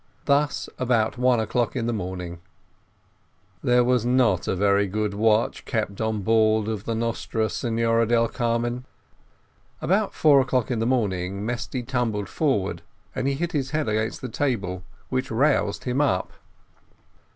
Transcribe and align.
Thus, 0.25 0.67
about 0.79 1.19
one 1.19 1.39
o'clock 1.39 1.75
in 1.75 1.85
the 1.85 1.93
morning, 1.93 2.39
there 3.61 3.83
was 3.83 4.03
not 4.03 4.47
a 4.47 4.55
very 4.55 4.87
good 4.87 5.13
watch 5.13 5.63
kept 5.63 6.01
on 6.01 6.23
board 6.23 6.67
of 6.67 6.85
the 6.85 6.95
Nostra 6.95 7.47
Senora 7.51 8.07
del 8.07 8.27
Carmen. 8.27 8.85
About 9.79 10.15
four 10.15 10.41
o'clock 10.41 10.71
in 10.71 10.79
the 10.79 10.87
morning, 10.87 11.45
Mesty 11.45 11.83
tumbled 11.83 12.29
forward, 12.29 12.81
and 13.13 13.27
he 13.27 13.35
hit 13.35 13.51
his 13.51 13.69
head 13.69 13.87
against 13.87 14.21
the 14.21 14.27
table, 14.29 14.83
which 15.09 15.29
roused 15.29 15.83
him 15.83 16.01
up. 16.01 16.33